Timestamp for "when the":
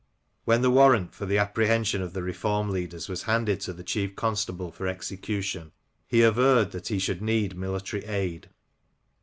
0.45-0.71